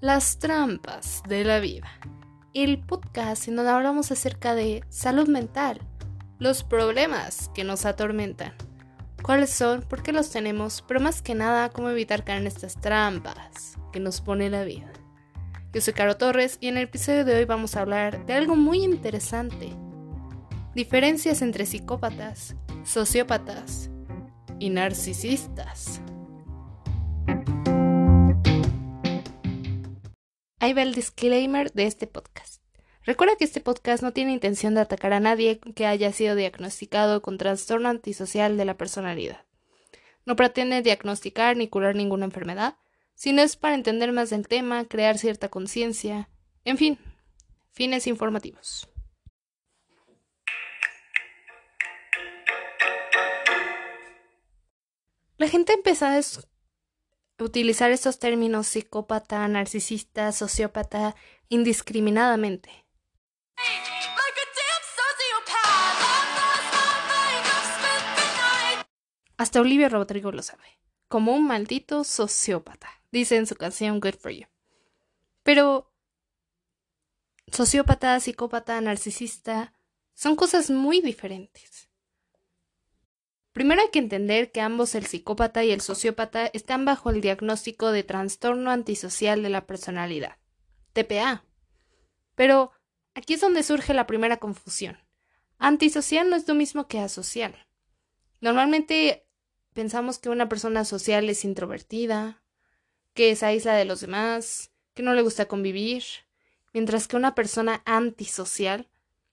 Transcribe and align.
Las 0.00 0.38
trampas 0.38 1.22
de 1.28 1.44
la 1.44 1.60
vida, 1.60 1.86
el 2.54 2.80
podcast 2.80 3.48
en 3.48 3.56
donde 3.56 3.70
hablamos 3.70 4.10
acerca 4.10 4.54
de 4.54 4.82
salud 4.88 5.28
mental, 5.28 5.82
los 6.38 6.64
problemas 6.64 7.50
que 7.54 7.64
nos 7.64 7.84
atormentan, 7.84 8.54
cuáles 9.22 9.50
son, 9.50 9.82
por 9.82 10.02
qué 10.02 10.12
los 10.12 10.30
tenemos, 10.30 10.82
pero 10.88 11.00
más 11.00 11.20
que 11.20 11.34
nada 11.34 11.68
cómo 11.68 11.90
evitar 11.90 12.24
caer 12.24 12.40
en 12.40 12.46
estas 12.46 12.80
trampas 12.80 13.76
que 13.92 14.00
nos 14.00 14.22
pone 14.22 14.48
la 14.48 14.64
vida. 14.64 14.90
Yo 15.74 15.82
soy 15.82 15.92
Caro 15.92 16.16
Torres 16.16 16.56
y 16.62 16.68
en 16.68 16.78
el 16.78 16.84
episodio 16.84 17.26
de 17.26 17.36
hoy 17.36 17.44
vamos 17.44 17.76
a 17.76 17.82
hablar 17.82 18.24
de 18.24 18.32
algo 18.32 18.56
muy 18.56 18.82
interesante. 18.82 19.68
Diferencias 20.74 21.42
entre 21.42 21.66
psicópatas, 21.66 22.56
sociópatas 22.84 23.90
y 24.58 24.70
narcisistas. 24.70 26.00
Ahí 30.62 30.74
va 30.74 30.82
el 30.82 30.92
disclaimer 30.92 31.72
de 31.72 31.86
este 31.86 32.06
podcast. 32.06 32.62
Recuerda 33.04 33.34
que 33.36 33.44
este 33.44 33.62
podcast 33.62 34.02
no 34.02 34.12
tiene 34.12 34.32
intención 34.32 34.74
de 34.74 34.82
atacar 34.82 35.14
a 35.14 35.18
nadie 35.18 35.58
que 35.58 35.86
haya 35.86 36.12
sido 36.12 36.36
diagnosticado 36.36 37.22
con 37.22 37.38
trastorno 37.38 37.88
antisocial 37.88 38.58
de 38.58 38.66
la 38.66 38.76
personalidad. 38.76 39.46
No 40.26 40.36
pretende 40.36 40.82
diagnosticar 40.82 41.56
ni 41.56 41.66
curar 41.66 41.96
ninguna 41.96 42.26
enfermedad, 42.26 42.76
sino 43.14 43.40
es 43.40 43.56
para 43.56 43.74
entender 43.74 44.12
más 44.12 44.28
del 44.28 44.48
tema, 44.48 44.84
crear 44.84 45.16
cierta 45.16 45.48
conciencia, 45.48 46.28
en 46.66 46.76
fin, 46.76 46.98
fines 47.72 48.06
informativos. 48.06 48.86
La 55.38 55.48
gente 55.48 55.72
empezó 55.72 56.04
a 56.04 56.18
utilizar 57.40 57.90
estos 57.90 58.18
términos 58.18 58.66
psicópata, 58.66 59.46
narcisista, 59.48 60.32
sociópata 60.32 61.14
indiscriminadamente. 61.48 62.70
Hasta 69.36 69.60
Olivia 69.60 69.88
Rodrigo 69.88 70.32
lo 70.32 70.42
sabe, 70.42 70.78
como 71.08 71.32
un 71.32 71.46
maldito 71.46 72.04
sociópata, 72.04 72.88
dice 73.10 73.36
en 73.36 73.46
su 73.46 73.56
canción 73.56 73.98
Good 73.98 74.16
for 74.16 74.32
You. 74.32 74.46
Pero 75.42 75.90
sociópata, 77.50 78.20
psicópata, 78.20 78.80
narcisista 78.80 79.72
son 80.14 80.36
cosas 80.36 80.70
muy 80.70 81.00
diferentes. 81.00 81.89
Primero 83.60 83.82
hay 83.82 83.90
que 83.90 83.98
entender 83.98 84.52
que 84.52 84.62
ambos, 84.62 84.94
el 84.94 85.04
psicópata 85.04 85.62
y 85.64 85.70
el 85.70 85.82
sociópata, 85.82 86.46
están 86.46 86.86
bajo 86.86 87.10
el 87.10 87.20
diagnóstico 87.20 87.92
de 87.92 88.02
trastorno 88.02 88.70
antisocial 88.70 89.42
de 89.42 89.50
la 89.50 89.66
personalidad, 89.66 90.38
TPA. 90.94 91.44
Pero 92.34 92.72
aquí 93.12 93.34
es 93.34 93.42
donde 93.42 93.62
surge 93.62 93.92
la 93.92 94.06
primera 94.06 94.38
confusión. 94.38 94.96
Antisocial 95.58 96.30
no 96.30 96.36
es 96.36 96.48
lo 96.48 96.54
mismo 96.54 96.88
que 96.88 97.00
asocial. 97.00 97.54
Normalmente 98.40 99.26
pensamos 99.74 100.18
que 100.18 100.30
una 100.30 100.48
persona 100.48 100.86
social 100.86 101.28
es 101.28 101.44
introvertida, 101.44 102.42
que 103.12 103.36
se 103.36 103.44
aísla 103.44 103.74
de 103.74 103.84
los 103.84 104.00
demás, 104.00 104.70
que 104.94 105.02
no 105.02 105.12
le 105.12 105.20
gusta 105.20 105.48
convivir, 105.48 106.04
mientras 106.72 107.08
que 107.08 107.16
una 107.16 107.34
persona 107.34 107.82
antisocial 107.84 108.88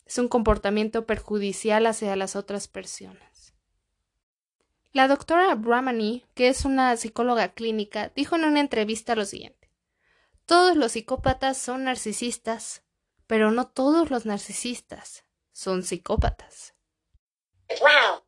es 0.05 0.17
un 0.17 0.27
comportamiento 0.27 1.05
perjudicial 1.05 1.85
hacia 1.85 2.17
las 2.17 2.35
otras 2.35 2.67
personas. 2.67 3.36
La 4.93 5.07
doctora 5.07 5.53
Brahmani, 5.55 6.25
que 6.33 6.47
es 6.47 6.65
una 6.65 6.95
psicóloga 6.97 7.53
clínica, 7.53 8.11
dijo 8.15 8.35
en 8.35 8.45
una 8.45 8.59
entrevista 8.59 9.15
lo 9.15 9.25
siguiente. 9.25 9.69
Todos 10.45 10.77
los 10.77 10.93
psicópatas 10.93 11.57
son 11.57 11.83
narcisistas, 11.83 12.83
pero 13.27 13.51
no 13.51 13.67
todos 13.67 14.09
los 14.09 14.25
narcisistas 14.25 15.25
son 15.51 15.83
psicópatas. 15.83 16.73
Wow. 17.81 18.23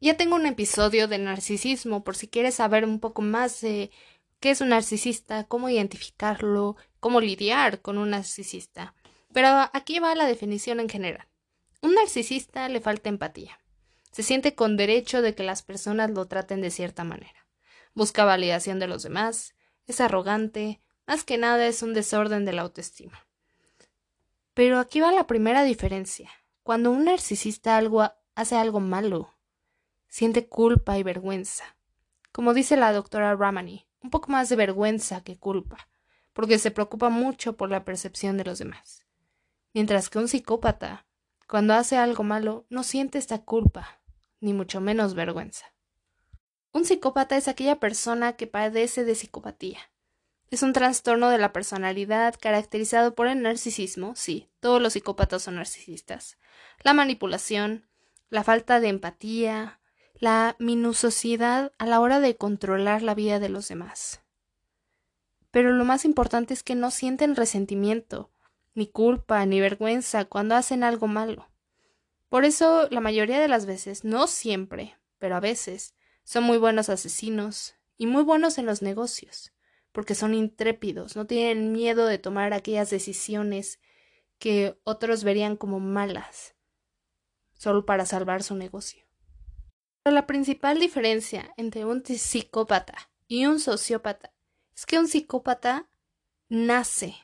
Ya 0.00 0.18
tengo 0.18 0.36
un 0.36 0.44
episodio 0.44 1.08
de 1.08 1.16
narcisismo 1.16 2.04
por 2.04 2.14
si 2.14 2.28
quieres 2.28 2.56
saber 2.56 2.84
un 2.84 3.00
poco 3.00 3.22
más 3.22 3.62
de 3.62 3.90
qué 4.38 4.50
es 4.50 4.60
un 4.60 4.68
narcisista, 4.68 5.44
cómo 5.44 5.70
identificarlo, 5.70 6.76
cómo 7.00 7.22
lidiar 7.22 7.80
con 7.80 7.96
un 7.96 8.10
narcisista. 8.10 8.94
Pero 9.32 9.48
aquí 9.72 9.98
va 10.00 10.14
la 10.14 10.26
definición 10.26 10.78
en 10.78 10.90
general. 10.90 11.26
Un 11.80 11.94
narcisista 11.94 12.68
le 12.68 12.82
falta 12.82 13.08
empatía. 13.08 13.58
Se 14.14 14.22
siente 14.22 14.54
con 14.54 14.76
derecho 14.76 15.22
de 15.22 15.34
que 15.34 15.42
las 15.42 15.62
personas 15.62 16.08
lo 16.08 16.26
traten 16.26 16.60
de 16.60 16.70
cierta 16.70 17.02
manera. 17.02 17.48
Busca 17.94 18.24
validación 18.24 18.78
de 18.78 18.86
los 18.86 19.02
demás, 19.02 19.56
es 19.88 20.00
arrogante, 20.00 20.80
más 21.04 21.24
que 21.24 21.36
nada 21.36 21.66
es 21.66 21.82
un 21.82 21.94
desorden 21.94 22.44
de 22.44 22.52
la 22.52 22.62
autoestima. 22.62 23.26
Pero 24.54 24.78
aquí 24.78 25.00
va 25.00 25.10
la 25.10 25.26
primera 25.26 25.64
diferencia. 25.64 26.30
Cuando 26.62 26.92
un 26.92 27.06
narcisista 27.06 27.76
algo, 27.76 28.08
hace 28.36 28.54
algo 28.54 28.78
malo, 28.78 29.34
siente 30.06 30.46
culpa 30.46 30.96
y 30.96 31.02
vergüenza. 31.02 31.76
Como 32.30 32.54
dice 32.54 32.76
la 32.76 32.92
doctora 32.92 33.34
Ramani, 33.34 33.84
un 34.00 34.10
poco 34.10 34.30
más 34.30 34.48
de 34.48 34.54
vergüenza 34.54 35.24
que 35.24 35.40
culpa, 35.40 35.88
porque 36.32 36.60
se 36.60 36.70
preocupa 36.70 37.08
mucho 37.08 37.56
por 37.56 37.68
la 37.68 37.84
percepción 37.84 38.36
de 38.36 38.44
los 38.44 38.60
demás. 38.60 39.04
Mientras 39.72 40.08
que 40.08 40.20
un 40.20 40.28
psicópata, 40.28 41.04
cuando 41.48 41.74
hace 41.74 41.96
algo 41.96 42.22
malo, 42.22 42.64
no 42.70 42.84
siente 42.84 43.18
esta 43.18 43.42
culpa, 43.42 44.03
ni 44.44 44.52
mucho 44.52 44.80
menos 44.80 45.14
vergüenza. 45.14 45.74
Un 46.72 46.84
psicópata 46.84 47.36
es 47.36 47.48
aquella 47.48 47.80
persona 47.80 48.34
que 48.34 48.46
padece 48.46 49.04
de 49.04 49.14
psicopatía. 49.14 49.78
Es 50.50 50.62
un 50.62 50.72
trastorno 50.72 51.30
de 51.30 51.38
la 51.38 51.52
personalidad 51.52 52.34
caracterizado 52.38 53.14
por 53.14 53.26
el 53.26 53.40
narcisismo, 53.40 54.14
sí, 54.14 54.50
todos 54.60 54.82
los 54.82 54.92
psicópatas 54.92 55.42
son 55.42 55.56
narcisistas, 55.56 56.36
la 56.82 56.92
manipulación, 56.92 57.88
la 58.28 58.44
falta 58.44 58.80
de 58.80 58.88
empatía, 58.88 59.80
la 60.14 60.56
minuciosidad 60.58 61.72
a 61.78 61.86
la 61.86 62.00
hora 62.00 62.20
de 62.20 62.36
controlar 62.36 63.02
la 63.02 63.14
vida 63.14 63.40
de 63.40 63.48
los 63.48 63.68
demás. 63.68 64.20
Pero 65.50 65.72
lo 65.72 65.84
más 65.84 66.04
importante 66.04 66.52
es 66.52 66.62
que 66.62 66.74
no 66.74 66.90
sienten 66.90 67.34
resentimiento, 67.34 68.30
ni 68.74 68.88
culpa, 68.88 69.46
ni 69.46 69.60
vergüenza 69.60 70.26
cuando 70.26 70.54
hacen 70.54 70.84
algo 70.84 71.06
malo. 71.06 71.48
Por 72.34 72.44
eso, 72.44 72.88
la 72.90 73.00
mayoría 73.00 73.38
de 73.38 73.46
las 73.46 73.64
veces, 73.64 74.02
no 74.02 74.26
siempre, 74.26 74.98
pero 75.18 75.36
a 75.36 75.40
veces, 75.40 75.94
son 76.24 76.42
muy 76.42 76.58
buenos 76.58 76.88
asesinos 76.88 77.76
y 77.96 78.08
muy 78.08 78.24
buenos 78.24 78.58
en 78.58 78.66
los 78.66 78.82
negocios, 78.82 79.52
porque 79.92 80.16
son 80.16 80.34
intrépidos, 80.34 81.14
no 81.14 81.28
tienen 81.28 81.70
miedo 81.70 82.06
de 82.06 82.18
tomar 82.18 82.52
aquellas 82.52 82.90
decisiones 82.90 83.78
que 84.40 84.76
otros 84.82 85.22
verían 85.22 85.56
como 85.56 85.78
malas, 85.78 86.56
solo 87.52 87.86
para 87.86 88.04
salvar 88.04 88.42
su 88.42 88.56
negocio. 88.56 89.04
Pero 90.02 90.16
la 90.16 90.26
principal 90.26 90.80
diferencia 90.80 91.54
entre 91.56 91.84
un 91.84 92.04
psicópata 92.04 93.12
y 93.28 93.46
un 93.46 93.60
sociópata 93.60 94.34
es 94.74 94.86
que 94.86 94.98
un 94.98 95.06
psicópata 95.06 95.88
nace 96.48 97.14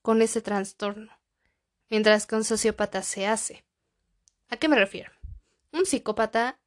con 0.00 0.22
ese 0.22 0.40
trastorno, 0.40 1.12
mientras 1.90 2.26
que 2.26 2.36
un 2.36 2.44
sociópata 2.44 3.02
se 3.02 3.26
hace. 3.26 3.66
¿A 4.48 4.56
qué 4.56 4.68
me 4.68 4.76
refiero? 4.76 5.12
Un 5.72 5.86
psicópata 5.86 6.60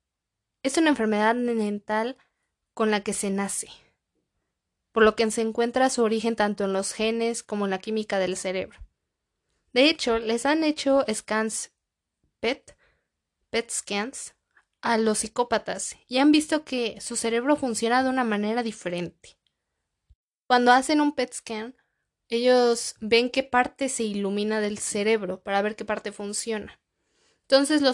es 0.63 0.77
una 0.77 0.89
enfermedad 0.89 1.35
mental 1.35 2.17
con 2.73 2.91
la 2.91 3.01
que 3.01 3.13
se 3.13 3.29
nace, 3.29 3.69
por 4.91 5.03
lo 5.03 5.15
que 5.15 5.29
se 5.31 5.41
encuentra 5.41 5.89
su 5.89 6.03
origen 6.03 6.35
tanto 6.35 6.65
en 6.65 6.73
los 6.73 6.93
genes 6.93 7.43
como 7.43 7.65
en 7.65 7.71
la 7.71 7.79
química 7.79 8.19
del 8.19 8.35
cerebro. 8.35 8.79
De 9.73 9.89
hecho, 9.89 10.19
les 10.19 10.45
han 10.45 10.63
hecho 10.63 11.05
scans 11.13 11.71
PET, 12.39 12.77
PET 13.49 13.69
scans, 13.69 14.35
a 14.81 14.97
los 14.97 15.19
psicópatas 15.19 15.97
y 16.07 16.19
han 16.19 16.31
visto 16.31 16.63
que 16.63 17.01
su 17.01 17.15
cerebro 17.15 17.55
funciona 17.55 18.03
de 18.03 18.09
una 18.09 18.23
manera 18.23 18.63
diferente. 18.63 19.37
Cuando 20.45 20.71
hacen 20.71 21.01
un 21.01 21.13
PET 21.13 21.33
scan, 21.33 21.75
ellos 22.29 22.95
ven 22.99 23.29
qué 23.29 23.43
parte 23.43 23.89
se 23.89 24.03
ilumina 24.03 24.61
del 24.61 24.77
cerebro 24.77 25.41
para 25.41 25.61
ver 25.61 25.75
qué 25.75 25.85
parte 25.85 26.11
funciona. 26.11 26.79
Entonces 27.49 27.81
lo, 27.81 27.93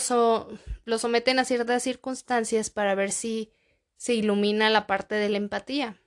someten 0.97 1.37
a 1.37 1.45
ciertas 1.45 1.83
circunstancias 1.83 2.71
para 2.71 2.95
ver 2.95 3.11
si 3.11 3.53
se 3.97 4.15
ilumina 4.15 4.71
la 4.71 4.87
parte 4.87 5.13
de 5.13 5.29
la 5.29 5.37
empatía 5.37 6.01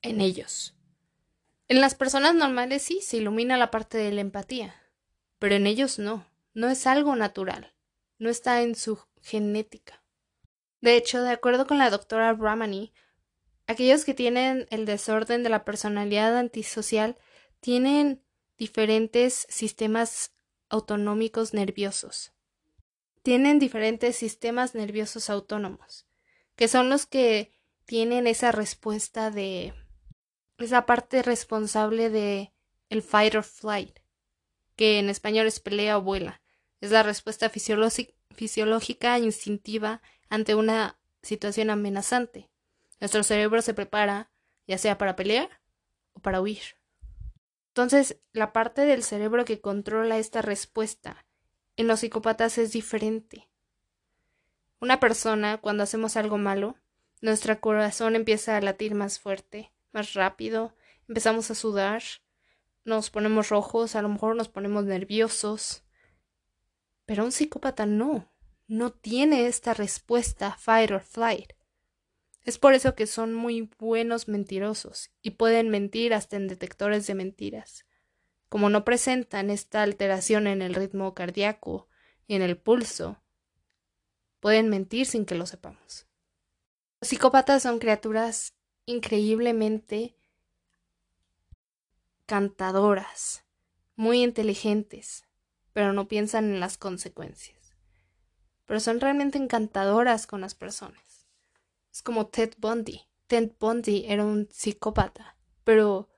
en 0.00 0.20
ellos. 0.20 0.76
En 1.66 1.80
las 1.80 1.96
personas 1.96 2.36
normales 2.36 2.82
sí 2.82 3.00
se 3.02 3.16
ilumina 3.16 3.56
la 3.56 3.72
parte 3.72 3.98
de 3.98 4.12
la 4.12 4.20
empatía, 4.20 4.80
pero 5.40 5.56
en 5.56 5.66
ellos 5.66 5.98
no, 5.98 6.24
no 6.54 6.68
es 6.68 6.86
algo 6.86 7.16
natural, 7.16 7.74
no 8.18 8.30
está 8.30 8.62
en 8.62 8.76
su 8.76 9.00
genética. 9.20 10.00
De 10.80 10.96
hecho, 10.96 11.22
de 11.22 11.30
acuerdo 11.30 11.66
con 11.66 11.78
la 11.78 11.90
doctora 11.90 12.32
Brahmani, 12.34 12.92
aquellos 13.66 14.04
que 14.04 14.14
tienen 14.14 14.68
el 14.70 14.86
desorden 14.86 15.42
de 15.42 15.50
la 15.50 15.64
personalidad 15.64 16.36
antisocial 16.36 17.18
tienen 17.58 18.22
diferentes 18.56 19.46
sistemas 19.50 20.32
autonómicos 20.70 21.52
nerviosos. 21.52 22.32
Tienen 23.22 23.58
diferentes 23.58 24.16
sistemas 24.16 24.74
nerviosos 24.74 25.28
autónomos, 25.28 26.06
que 26.56 26.68
son 26.68 26.88
los 26.88 27.04
que 27.06 27.52
tienen 27.84 28.26
esa 28.26 28.52
respuesta 28.52 29.30
de 29.30 29.74
esa 30.58 30.86
parte 30.86 31.22
responsable 31.22 32.08
de 32.08 32.52
el 32.88 33.02
fight 33.02 33.34
or 33.34 33.44
flight, 33.44 33.98
que 34.76 34.98
en 34.98 35.10
español 35.10 35.46
es 35.46 35.60
pelea 35.60 35.98
o 35.98 36.02
vuela. 36.02 36.40
Es 36.80 36.90
la 36.90 37.02
respuesta 37.02 37.50
fisiológica 37.50 39.16
e 39.16 39.20
instintiva 39.20 40.00
ante 40.30 40.54
una 40.54 40.98
situación 41.22 41.68
amenazante. 41.68 42.48
Nuestro 43.00 43.22
cerebro 43.22 43.60
se 43.60 43.74
prepara 43.74 44.30
ya 44.66 44.78
sea 44.78 44.96
para 44.96 45.16
pelear 45.16 45.60
o 46.12 46.20
para 46.20 46.40
huir. 46.40 46.79
Entonces, 47.70 48.20
la 48.32 48.52
parte 48.52 48.82
del 48.82 49.02
cerebro 49.02 49.44
que 49.44 49.60
controla 49.60 50.18
esta 50.18 50.42
respuesta 50.42 51.24
en 51.76 51.86
los 51.86 52.00
psicópatas 52.00 52.58
es 52.58 52.72
diferente. 52.72 53.48
Una 54.80 54.98
persona, 54.98 55.58
cuando 55.58 55.84
hacemos 55.84 56.16
algo 56.16 56.36
malo, 56.36 56.76
nuestro 57.20 57.60
corazón 57.60 58.16
empieza 58.16 58.56
a 58.56 58.60
latir 58.60 58.94
más 58.94 59.20
fuerte, 59.20 59.72
más 59.92 60.14
rápido, 60.14 60.74
empezamos 61.06 61.50
a 61.50 61.54
sudar, 61.54 62.02
nos 62.84 63.10
ponemos 63.10 63.50
rojos, 63.50 63.94
a 63.94 64.02
lo 64.02 64.08
mejor 64.08 64.34
nos 64.34 64.48
ponemos 64.48 64.84
nerviosos. 64.84 65.84
Pero 67.06 67.24
un 67.24 67.32
psicópata 67.32 67.86
no, 67.86 68.32
no 68.66 68.90
tiene 68.90 69.46
esta 69.46 69.74
respuesta 69.74 70.56
fight 70.56 70.90
or 70.90 71.02
flight. 71.02 71.52
Es 72.44 72.58
por 72.58 72.74
eso 72.74 72.94
que 72.94 73.06
son 73.06 73.34
muy 73.34 73.70
buenos 73.78 74.28
mentirosos 74.28 75.10
y 75.22 75.32
pueden 75.32 75.68
mentir 75.68 76.14
hasta 76.14 76.36
en 76.36 76.48
detectores 76.48 77.06
de 77.06 77.14
mentiras. 77.14 77.84
Como 78.48 78.70
no 78.70 78.84
presentan 78.84 79.50
esta 79.50 79.82
alteración 79.82 80.46
en 80.46 80.62
el 80.62 80.74
ritmo 80.74 81.14
cardíaco 81.14 81.88
y 82.26 82.34
en 82.34 82.42
el 82.42 82.56
pulso, 82.56 83.22
pueden 84.40 84.68
mentir 84.68 85.06
sin 85.06 85.26
que 85.26 85.34
lo 85.34 85.46
sepamos. 85.46 86.06
Los 87.00 87.08
psicópatas 87.08 87.62
son 87.62 87.78
criaturas 87.78 88.54
increíblemente 88.86 90.16
cantadoras, 92.26 93.44
muy 93.96 94.22
inteligentes, 94.22 95.24
pero 95.72 95.92
no 95.92 96.08
piensan 96.08 96.44
en 96.44 96.60
las 96.60 96.78
consecuencias. 96.78 97.74
Pero 98.66 98.80
son 98.80 99.00
realmente 99.00 99.36
encantadoras 99.36 100.26
con 100.26 100.40
las 100.40 100.54
personas. 100.54 101.09
Es 101.92 102.02
como 102.02 102.26
Ted 102.28 102.54
Bundy. 102.58 103.02
Ted 103.26 103.52
Bundy 103.58 104.04
era 104.06 104.24
un 104.24 104.48
psicópata, 104.50 105.36
pero 105.64 106.08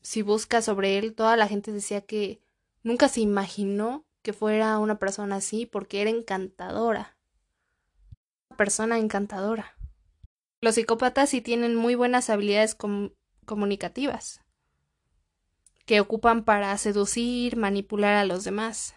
si 0.00 0.22
buscas 0.22 0.64
sobre 0.64 0.98
él, 0.98 1.14
toda 1.14 1.36
la 1.36 1.48
gente 1.48 1.72
decía 1.72 2.00
que 2.00 2.40
nunca 2.82 3.08
se 3.08 3.20
imaginó 3.20 4.06
que 4.22 4.32
fuera 4.32 4.78
una 4.78 4.98
persona 4.98 5.36
así 5.36 5.66
porque 5.66 6.00
era 6.00 6.10
encantadora. 6.10 7.16
Una 8.50 8.56
persona 8.56 8.98
encantadora. 8.98 9.76
Los 10.60 10.76
psicópatas 10.76 11.30
sí 11.30 11.40
tienen 11.40 11.74
muy 11.74 11.94
buenas 11.94 12.30
habilidades 12.30 12.76
comunicativas, 13.44 14.40
que 15.84 16.00
ocupan 16.00 16.44
para 16.44 16.76
seducir, 16.78 17.56
manipular 17.56 18.14
a 18.14 18.24
los 18.24 18.44
demás. 18.44 18.94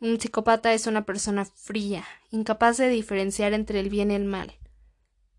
Un 0.00 0.20
psicópata 0.20 0.72
es 0.72 0.86
una 0.86 1.04
persona 1.04 1.44
fría, 1.44 2.04
incapaz 2.30 2.76
de 2.76 2.88
diferenciar 2.88 3.52
entre 3.52 3.80
el 3.80 3.88
bien 3.88 4.10
y 4.10 4.14
el 4.14 4.24
mal 4.24 4.58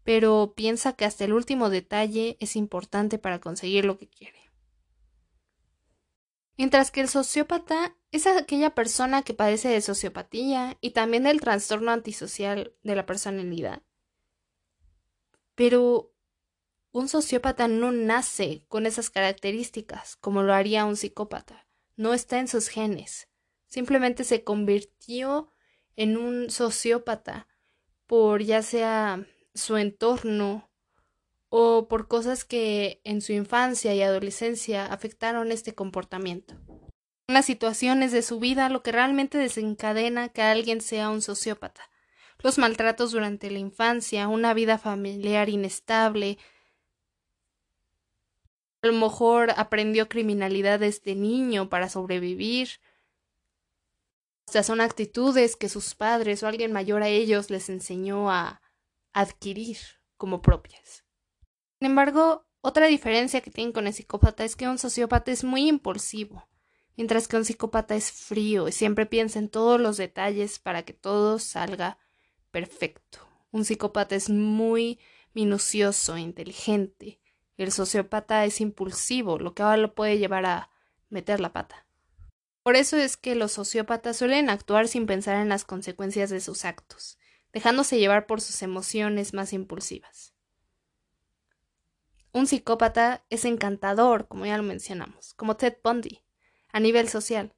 pero 0.06 0.54
piensa 0.56 0.94
que 0.94 1.04
hasta 1.04 1.26
el 1.26 1.34
último 1.34 1.72
detalle 1.72 2.38
es 2.40 2.56
importante 2.56 3.18
para 3.18 3.42
conseguir 3.42 3.86
lo 3.86 3.98
que 3.98 4.08
quiere. 4.08 4.40
Mientras 6.58 6.92
que 6.92 7.02
el 7.02 7.10
sociópata 7.10 7.98
es 8.12 8.28
aquella 8.28 8.76
persona 8.76 9.24
que 9.24 9.34
padece 9.34 9.68
de 9.68 9.82
sociopatía 9.82 10.78
y 10.80 10.92
también 10.92 11.24
del 11.24 11.42
trastorno 11.42 11.92
antisocial 11.92 12.74
de 12.84 12.96
la 12.96 13.08
personalidad. 13.08 13.82
Pero 15.56 16.14
un 16.92 17.10
sociópata 17.10 17.68
no 17.68 17.92
nace 17.92 18.64
con 18.68 18.86
esas 18.86 19.10
características 19.10 20.18
como 20.18 20.44
lo 20.44 20.54
haría 20.54 20.86
un 20.86 20.98
psicópata. 20.98 21.68
No 21.98 22.14
está 22.14 22.40
en 22.40 22.48
sus 22.48 22.68
genes. 22.68 23.28
Simplemente 23.66 24.24
se 24.24 24.44
convirtió 24.44 25.52
en 25.96 26.16
un 26.16 26.52
sociópata 26.52 27.48
por 28.06 28.44
ya 28.44 28.62
sea 28.62 29.26
su 29.56 29.78
entorno 29.78 30.70
o 31.50 31.88
por 31.88 32.08
cosas 32.08 32.44
que 32.44 33.02
en 33.06 33.22
su 33.22 33.32
infancia 33.32 33.96
y 33.96 34.02
adolescencia 34.02 34.86
afectaron 34.86 35.52
este 35.52 35.74
comportamiento. 35.74 36.56
Las 37.28 37.46
situaciones 37.46 38.12
de 38.12 38.22
su 38.22 38.40
vida 38.40 38.70
lo 38.70 38.84
que 38.84 38.92
realmente 38.92 39.38
desencadena 39.38 40.30
que 40.30 40.42
alguien 40.42 40.82
sea 40.82 41.10
un 41.10 41.22
sociópata. 41.22 41.90
Los 42.40 42.58
maltratos 42.58 43.12
durante 43.12 43.50
la 43.50 43.60
infancia, 43.60 44.28
una 44.28 44.54
vida 44.54 44.78
familiar 44.78 45.50
inestable, 45.50 46.38
a 48.82 48.88
lo 48.88 48.94
mejor 48.94 49.52
aprendió 49.56 50.08
criminalidad 50.10 50.80
desde 50.80 51.16
niño 51.16 51.70
para 51.70 51.90
sobrevivir. 51.90 52.70
O 54.48 54.52
sea, 54.52 54.62
son 54.62 54.82
actitudes 54.82 55.56
que 55.56 55.70
sus 55.70 55.96
padres 55.96 56.44
o 56.44 56.48
alguien 56.48 56.72
mayor 56.72 57.02
a 57.02 57.08
ellos 57.08 57.50
les 57.50 57.70
enseñó 57.70 58.30
a, 58.30 58.62
adquirir 59.16 59.78
como 60.18 60.42
propias. 60.42 61.06
Sin 61.80 61.88
embargo, 61.88 62.46
otra 62.60 62.88
diferencia 62.88 63.42
que 63.42 63.50
tienen 63.50 63.72
con 63.72 63.88
el 63.88 63.94
psicópata 63.94 64.44
es 64.44 64.58
que 64.58 64.68
un 64.68 64.78
sociópata 64.78 65.32
es 65.32 65.46
muy 65.46 65.70
impulsivo, 65.70 66.48
mientras 66.98 67.28
que 67.28 67.38
un 67.38 67.46
psicópata 67.46 67.96
es 67.96 68.12
frío 68.12 68.68
y 68.68 68.74
siempre 68.74 69.06
piensa 69.06 69.40
en 69.40 69.50
todos 69.50 69.80
los 69.80 69.96
detalles 69.96 70.60
para 70.60 70.84
que 70.84 70.92
todo 70.92 71.40
salga 71.40 71.98
perfecto. 72.52 73.20
Un 73.52 73.64
psicópata 73.64 74.16
es 74.16 74.30
muy 74.30 75.00
minucioso 75.34 76.18
e 76.18 76.22
inteligente. 76.22 77.22
El 77.56 77.72
sociópata 77.72 78.44
es 78.44 78.60
impulsivo, 78.60 79.40
lo 79.40 79.54
que 79.54 79.64
ahora 79.64 79.78
lo 79.78 79.96
puede 79.96 80.18
llevar 80.18 80.46
a 80.46 80.70
meter 81.10 81.40
la 81.40 81.54
pata. 81.54 81.88
Por 82.64 82.76
eso 82.76 82.98
es 82.98 83.16
que 83.16 83.36
los 83.36 83.54
sociópatas 83.54 84.18
suelen 84.18 84.50
actuar 84.50 84.90
sin 84.90 85.06
pensar 85.06 85.38
en 85.38 85.48
las 85.48 85.64
consecuencias 85.64 86.30
de 86.30 86.42
sus 86.42 86.66
actos 86.66 87.18
dejándose 87.56 87.98
llevar 87.98 88.28
por 88.28 88.42
sus 88.42 88.62
emociones 88.64 89.34
más 89.34 89.54
impulsivas. 89.54 90.34
Un 92.34 92.48
psicópata 92.48 93.24
es 93.30 93.46
encantador, 93.46 94.28
como 94.28 94.46
ya 94.46 94.58
lo 94.58 94.64
mencionamos, 94.64 95.34
como 95.36 95.56
Ted 95.56 95.78
Bundy, 95.82 96.22
a 96.74 96.82
nivel 96.82 97.08
social, 97.08 97.56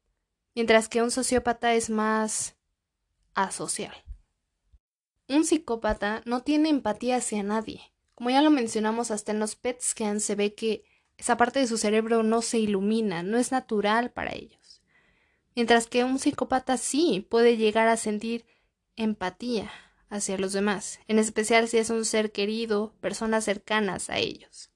mientras 0.54 0.88
que 0.88 1.02
un 1.02 1.10
sociópata 1.10 1.74
es 1.74 1.90
más 1.90 2.58
asocial. 3.34 3.96
Un 5.28 5.46
psicópata 5.46 6.22
no 6.26 6.44
tiene 6.44 6.70
empatía 6.70 7.16
hacia 7.16 7.42
nadie. 7.42 7.82
Como 8.14 8.30
ya 8.30 8.44
lo 8.44 8.52
mencionamos 8.52 9.10
hasta 9.10 9.32
en 9.32 9.40
los 9.40 9.56
PET 9.56 9.82
scans 9.82 10.24
se 10.24 10.36
ve 10.36 10.54
que 10.54 10.84
esa 11.18 11.38
parte 11.38 11.60
de 11.60 11.66
su 11.66 11.80
cerebro 11.80 12.22
no 12.22 12.44
se 12.44 12.60
ilumina, 12.60 13.24
no 13.24 13.40
es 13.40 13.52
natural 13.52 14.12
para 14.12 14.36
ellos. 14.36 14.84
Mientras 15.56 15.88
que 15.88 16.04
un 16.04 16.20
psicópata 16.20 16.78
sí 16.78 17.26
puede 17.32 17.58
llegar 17.58 17.88
a 17.88 17.98
sentir 17.98 18.46
empatía 18.96 19.72
hacia 20.10 20.38
los 20.38 20.54
demás, 20.54 21.00
en 21.08 21.20
especial 21.20 21.68
si 21.68 21.78
es 21.78 21.90
un 21.90 22.06
ser 22.06 22.32
querido, 22.32 22.94
personas 23.02 23.46
cercanas 23.46 24.10
a 24.10 24.18
ellos. 24.18 24.72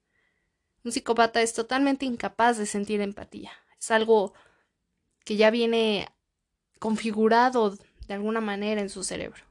Un 0.84 0.92
psicópata 0.92 1.42
es 1.42 1.54
totalmente 1.54 2.06
incapaz 2.06 2.58
de 2.58 2.66
sentir 2.66 3.02
empatía. 3.02 3.52
Es 3.80 3.92
algo 3.92 4.34
que 5.24 5.36
ya 5.36 5.52
viene 5.52 6.10
configurado 6.80 7.78
de 8.08 8.14
alguna 8.14 8.42
manera 8.42 8.82
en 8.82 8.90
su 8.90 9.04
cerebro. 9.04 9.44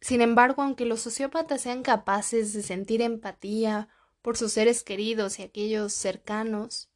Sin 0.00 0.20
embargo, 0.20 0.62
aunque 0.62 0.84
los 0.84 1.00
sociópatas 1.00 1.62
sean 1.62 1.82
capaces 1.82 2.52
de 2.52 2.62
sentir 2.62 3.02
empatía 3.02 3.88
por 4.22 4.36
sus 4.36 4.52
seres 4.52 4.84
queridos 4.84 5.38
y 5.38 5.42
aquellos 5.42 5.94
cercanos, 5.94 6.90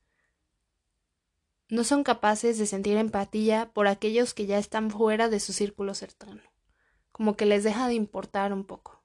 no 1.68 1.84
son 1.84 2.04
capaces 2.04 2.58
de 2.58 2.66
sentir 2.66 2.96
empatía 2.98 3.70
por 3.72 3.88
aquellos 3.88 4.34
que 4.34 4.46
ya 4.46 4.58
están 4.58 4.90
fuera 4.90 5.28
de 5.28 5.40
su 5.40 5.52
círculo 5.52 5.94
cercano 5.94 6.49
como 7.20 7.36
que 7.36 7.44
les 7.44 7.64
deja 7.64 7.86
de 7.86 7.92
importar 7.92 8.50
un 8.50 8.64
poco. 8.64 9.04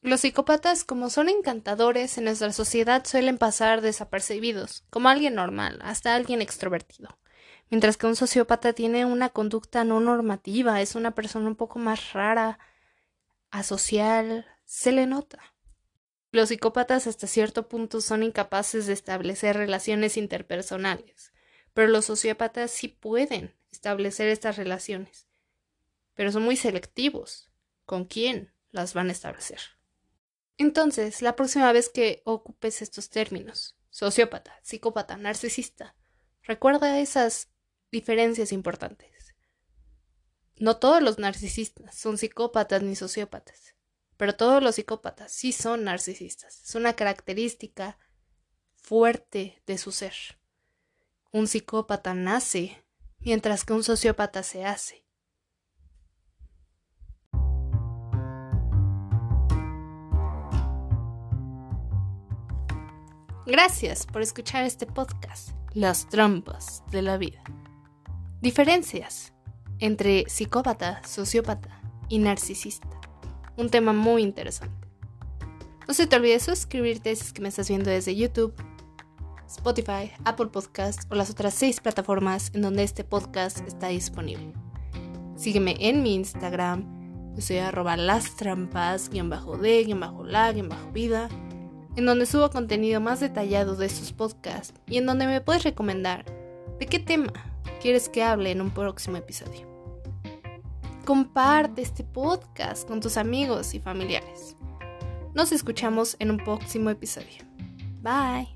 Los 0.00 0.22
psicópatas, 0.22 0.84
como 0.84 1.10
son 1.10 1.28
encantadores 1.28 2.16
en 2.16 2.24
nuestra 2.24 2.50
sociedad, 2.50 3.04
suelen 3.04 3.36
pasar 3.36 3.82
desapercibidos, 3.82 4.86
como 4.88 5.10
alguien 5.10 5.34
normal, 5.34 5.78
hasta 5.82 6.14
alguien 6.14 6.40
extrovertido. 6.40 7.18
Mientras 7.68 7.98
que 7.98 8.06
un 8.06 8.16
sociópata 8.16 8.72
tiene 8.72 9.04
una 9.04 9.28
conducta 9.28 9.84
no 9.84 10.00
normativa, 10.00 10.80
es 10.80 10.94
una 10.94 11.10
persona 11.10 11.46
un 11.46 11.56
poco 11.56 11.78
más 11.78 12.14
rara, 12.14 12.58
asocial, 13.50 14.46
se 14.64 14.92
le 14.92 15.06
nota. 15.06 15.38
Los 16.32 16.48
psicópatas 16.48 17.06
hasta 17.06 17.26
cierto 17.26 17.68
punto 17.68 18.00
son 18.00 18.22
incapaces 18.22 18.86
de 18.86 18.94
establecer 18.94 19.58
relaciones 19.58 20.16
interpersonales, 20.16 21.34
pero 21.74 21.88
los 21.88 22.06
sociópatas 22.06 22.70
sí 22.70 22.88
pueden 22.88 23.54
establecer 23.70 24.28
estas 24.28 24.56
relaciones, 24.56 25.26
pero 26.16 26.32
son 26.32 26.42
muy 26.42 26.56
selectivos. 26.56 27.48
¿Con 27.84 28.06
quién 28.06 28.52
las 28.72 28.94
van 28.94 29.10
a 29.10 29.12
establecer? 29.12 29.60
Entonces, 30.58 31.22
la 31.22 31.36
próxima 31.36 31.70
vez 31.72 31.88
que 31.88 32.22
ocupes 32.24 32.82
estos 32.82 33.10
términos, 33.10 33.76
sociópata, 33.90 34.58
psicópata, 34.62 35.16
narcisista, 35.16 35.94
recuerda 36.42 36.98
esas 36.98 37.50
diferencias 37.92 38.50
importantes. 38.50 39.34
No 40.56 40.78
todos 40.78 41.02
los 41.02 41.18
narcisistas 41.18 41.96
son 41.96 42.18
psicópatas 42.18 42.82
ni 42.82 42.96
sociópatas, 42.96 43.76
pero 44.16 44.34
todos 44.34 44.62
los 44.62 44.76
psicópatas 44.76 45.30
sí 45.30 45.52
son 45.52 45.84
narcisistas. 45.84 46.62
Es 46.62 46.74
una 46.74 46.94
característica 46.94 47.98
fuerte 48.74 49.62
de 49.66 49.76
su 49.76 49.92
ser. 49.92 50.14
Un 51.30 51.46
psicópata 51.46 52.14
nace, 52.14 52.82
mientras 53.18 53.64
que 53.64 53.74
un 53.74 53.84
sociópata 53.84 54.42
se 54.42 54.64
hace. 54.64 55.05
Gracias 63.46 64.06
por 64.06 64.22
escuchar 64.22 64.64
este 64.64 64.86
podcast, 64.86 65.50
Las 65.72 66.08
trampas 66.08 66.82
de 66.90 67.00
la 67.00 67.16
vida. 67.16 67.40
Diferencias 68.40 69.34
entre 69.78 70.24
psicópata, 70.28 71.00
sociópata 71.06 71.80
y 72.08 72.18
narcisista. 72.18 72.88
Un 73.56 73.70
tema 73.70 73.92
muy 73.92 74.24
interesante. 74.24 74.88
No 75.86 75.94
se 75.94 76.08
te 76.08 76.16
olvide 76.16 76.40
suscribirte 76.40 77.14
si 77.14 77.22
es 77.22 77.32
que 77.32 77.40
me 77.40 77.48
estás 77.48 77.68
viendo 77.68 77.88
desde 77.88 78.16
YouTube, 78.16 78.52
Spotify, 79.46 80.10
Apple 80.24 80.46
Podcast 80.46 81.04
o 81.12 81.14
las 81.14 81.30
otras 81.30 81.54
seis 81.54 81.80
plataformas 81.80 82.50
en 82.52 82.62
donde 82.62 82.82
este 82.82 83.04
podcast 83.04 83.64
está 83.68 83.86
disponible. 83.86 84.54
Sígueme 85.36 85.76
en 85.78 86.02
mi 86.02 86.16
Instagram, 86.16 87.32
yo 87.36 87.42
soy 87.42 87.58
arroba 87.58 87.96
las 87.96 88.34
trampas, 88.34 89.08
guion 89.08 89.30
bajo 89.30 89.56
de, 89.56 89.84
guion 89.84 90.00
bajo 90.00 90.24
la, 90.24 90.50
guion 90.50 90.68
bajo 90.68 90.90
vida 90.90 91.28
en 91.96 92.06
donde 92.06 92.26
subo 92.26 92.50
contenido 92.50 93.00
más 93.00 93.20
detallado 93.20 93.74
de 93.74 93.86
estos 93.86 94.12
podcasts 94.12 94.74
y 94.86 94.98
en 94.98 95.06
donde 95.06 95.26
me 95.26 95.40
puedes 95.40 95.64
recomendar 95.64 96.24
de 96.78 96.86
qué 96.86 96.98
tema 96.98 97.32
quieres 97.80 98.08
que 98.08 98.22
hable 98.22 98.50
en 98.50 98.60
un 98.60 98.70
próximo 98.70 99.16
episodio. 99.16 99.66
Comparte 101.04 101.82
este 101.82 102.04
podcast 102.04 102.86
con 102.86 103.00
tus 103.00 103.16
amigos 103.16 103.74
y 103.74 103.80
familiares. 103.80 104.56
Nos 105.34 105.52
escuchamos 105.52 106.16
en 106.18 106.30
un 106.30 106.38
próximo 106.38 106.90
episodio. 106.90 107.44
Bye. 108.02 108.55